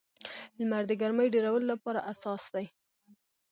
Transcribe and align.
لمر 0.57 0.83
د 0.87 0.91
ګرمۍ 1.01 1.27
ډېرولو 1.35 1.67
لپاره 1.73 2.05
اساس 2.11 2.43
دی. 2.53 2.65